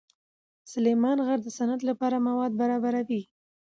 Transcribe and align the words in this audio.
سلیمان 0.71 1.17
غر 1.25 1.39
د 1.43 1.47
صنعت 1.57 1.81
لپاره 1.89 2.23
مواد 2.27 2.51
برابروي. 2.61 3.21